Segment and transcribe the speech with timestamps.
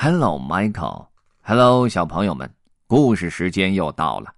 [0.00, 1.08] Hello, Michael.
[1.42, 2.48] Hello，小朋友们，
[2.86, 4.32] 故事时间又到了。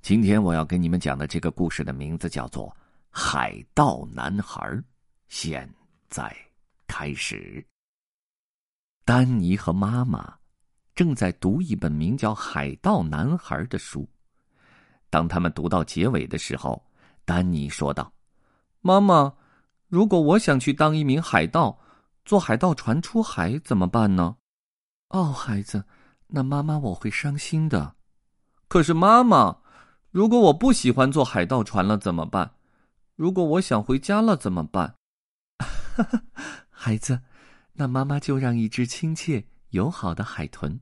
[0.00, 2.68] 今天我要跟你们讲的这个故事的名字叫做
[3.10, 4.64] 《海盗男孩》。
[5.26, 5.68] 现
[6.08, 6.32] 在
[6.86, 7.66] 开始。
[9.04, 10.32] 丹尼和妈妈
[10.94, 14.08] 正在读一本名叫《海盗男孩》的书。
[15.10, 16.80] 当他们读到结尾的时候，
[17.24, 18.12] 丹尼说道
[18.80, 19.34] ：“妈妈，
[19.88, 21.76] 如果我想去当一名海盗，
[22.24, 24.36] 坐海盗船出海怎么办呢？”
[25.12, 25.84] 哦，孩子，
[26.26, 27.94] 那妈妈我会伤心的。
[28.66, 29.58] 可是妈妈，
[30.10, 32.50] 如果我不喜欢坐海盗船了怎么办？
[33.14, 34.94] 如果我想回家了怎么办？
[35.58, 36.22] 哈 哈
[36.70, 37.20] 孩子，
[37.74, 40.80] 那妈妈就让一只亲切友好的海豚，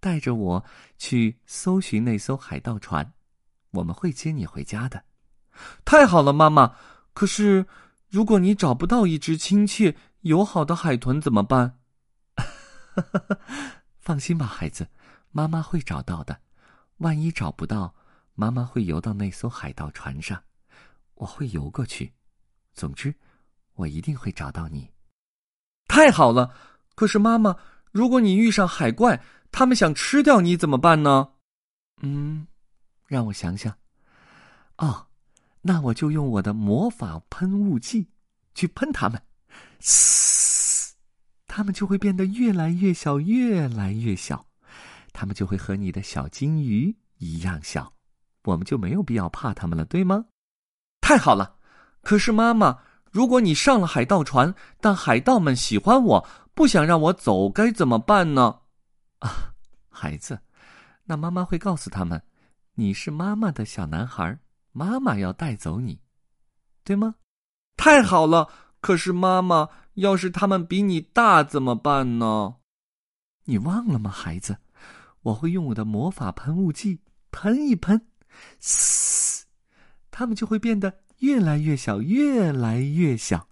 [0.00, 0.64] 带着我
[0.96, 3.12] 去搜寻那艘海盗船，
[3.72, 5.04] 我们会接你回家的。
[5.84, 6.74] 太好了，妈妈。
[7.12, 7.66] 可是，
[8.08, 11.79] 如果你找不到一只亲切友好的海豚怎么办？
[13.98, 14.88] 放心吧，孩子，
[15.30, 16.40] 妈妈会找到的。
[16.98, 17.94] 万一找不到，
[18.34, 20.42] 妈妈会游到那艘海盗船上，
[21.14, 22.12] 我会游过去。
[22.74, 23.14] 总之，
[23.74, 24.90] 我一定会找到你。
[25.86, 26.54] 太好了！
[26.94, 27.56] 可是妈妈，
[27.90, 31.32] 如果你遇上海怪，他们想吃掉你怎么办呢？
[32.02, 32.46] 嗯，
[33.06, 33.76] 让我想想。
[34.76, 35.08] 哦，
[35.62, 38.08] 那我就用我的魔法喷雾剂
[38.54, 39.22] 去喷他们。
[41.52, 44.46] 它们就会变得越来越小，越来越小，
[45.12, 47.92] 它们就会和你的小金鱼一样小，
[48.44, 50.24] 我们就没有必要怕它们了，对吗？
[51.00, 51.56] 太好了！
[52.02, 52.78] 可是妈妈，
[53.10, 58.60] 如果你上了海盗船，但海盗们喜欢我，不想让我走，该怎么办呢？
[59.18, 59.52] 啊，
[59.90, 60.40] 孩子，
[61.02, 62.22] 那妈妈会告诉他们，
[62.74, 64.38] 你是妈妈的小男孩，
[64.70, 66.00] 妈妈要带走你，
[66.84, 67.16] 对吗？
[67.76, 68.48] 太好了！
[68.80, 69.68] 可是妈妈。
[70.00, 72.56] 要是他们比你大怎么办呢？
[73.44, 74.56] 你忘了吗，孩子？
[75.22, 78.06] 我会用我的魔法喷雾剂喷一喷，
[78.58, 79.44] 嘶，
[80.10, 83.46] 他们就会变得越来越小，越来越小，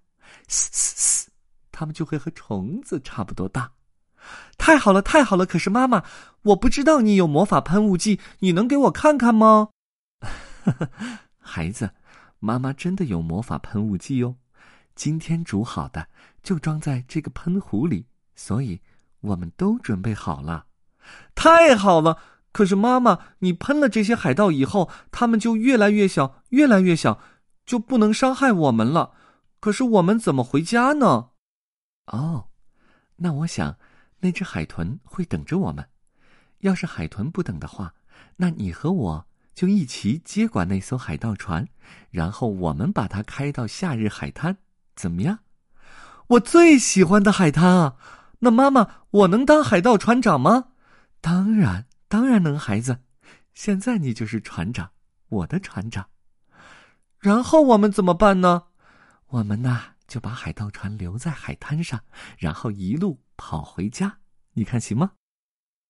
[0.48, 1.30] 嘶嘶嘶，
[1.70, 3.70] 他们就会和虫子差不多大。
[4.56, 5.44] 太好了，太好了！
[5.44, 6.02] 可是妈妈，
[6.42, 9.68] 我不知道你有魔法喷雾剂，你能给我看看吗？
[11.38, 11.90] 孩子，
[12.38, 14.36] 妈妈真的有魔法喷雾剂哦。
[14.94, 16.08] 今天煮好的
[16.42, 18.80] 就装在这个喷壶里，所以
[19.20, 20.66] 我们都准备好了。
[21.34, 22.18] 太好了！
[22.50, 27.20] 可是妈妈，你喷了这些海盗以后，它们就越来越小，越来越小，
[27.64, 29.14] 就不能伤害我们了。
[29.60, 31.30] 可是我们怎么回家呢？
[32.06, 32.48] 哦，
[33.16, 33.76] 那我想
[34.20, 35.88] 那只海豚会等着我们。
[36.60, 37.94] 要是海豚不等的话，
[38.36, 41.68] 那你和我就一起接管那艘海盗船，
[42.10, 44.56] 然后我们把它开到夏日海滩。
[44.96, 45.38] 怎么样？
[46.28, 47.96] 我最喜欢的海滩啊！
[48.40, 50.68] 那妈妈，我能当海盗船长吗？
[51.22, 52.98] 当然，当然能，孩子。
[53.54, 54.90] 现在你就是船长，
[55.30, 56.06] 我的船长。
[57.18, 58.64] 然后我们怎么办呢？
[59.28, 62.00] 我们呐，就把海盗船留在海滩上，
[62.36, 64.18] 然后一路跑回家。
[64.52, 65.12] 你看行吗？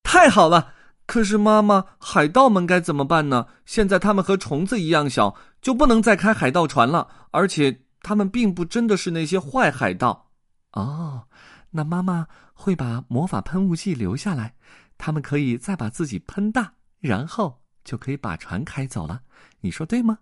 [0.05, 0.72] 太好了！
[1.05, 3.49] 可是妈妈，海盗们该怎么办呢？
[3.66, 7.82] 现在他们和虫子一样小，就不能再开海盗船了，而且。
[8.00, 10.27] 他们并不真的是那些坏海盗，
[10.72, 11.26] 哦，
[11.70, 14.54] 那妈妈会把魔法喷雾剂留下来，
[14.96, 19.22] 他们可以再把自己喷大，然后就可以把船开走了。
[19.60, 20.18] 你说对吗？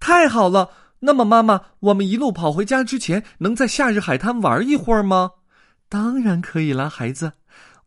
[0.00, 0.70] 太好了！
[1.00, 5.32] 那么妈妈，我们一路跑回家之前，能在夏日海滩玩一会儿吗？
[5.88, 7.32] 当然可以了，孩子。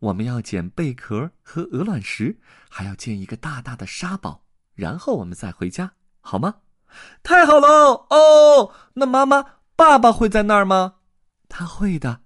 [0.00, 2.38] 我们要捡贝壳和鹅卵石，
[2.68, 4.44] 还要建一个大大的沙堡，
[4.74, 6.54] 然后我们再回家，好吗？
[7.22, 8.72] 太好了哦！
[8.94, 9.44] 那妈妈、
[9.74, 10.94] 爸爸会在那儿吗？
[11.48, 12.20] 他会的。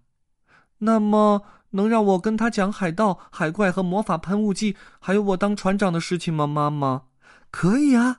[0.78, 6.46] 那么，能让我跟他讲海盗、海怪和魔法喷雾剂，还有我当船长的事情吗？
[6.46, 7.04] 妈妈，
[7.50, 8.18] 可以啊。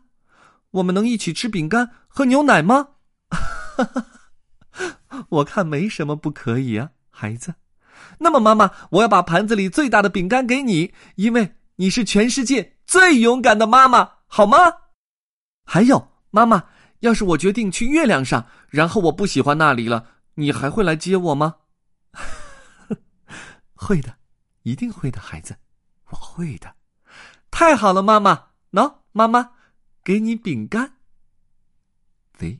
[0.72, 2.88] 我们能一起吃饼干、喝牛奶吗？
[5.30, 7.56] 我看没什么不可以啊，孩子。
[8.20, 14.58] 那么，妈妈，我要把盘子里最大的饼干给你，因为你是全世界最勇敢的妈妈，好吗？
[15.66, 16.10] 还有。
[16.32, 16.64] 妈妈，
[17.02, 21.58] 要是我决定去月亮上，然后我不喜欢那里了，你还会来接我吗？
[23.74, 24.18] 会的，
[24.64, 25.58] 一定会的，孩子，
[26.10, 26.76] 我会的。
[27.52, 29.52] 太好了，妈妈，喏，妈妈，
[30.04, 30.98] 给你饼干。
[32.38, 32.58] The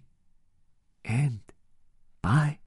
[1.04, 1.42] end.
[2.22, 2.63] Bye.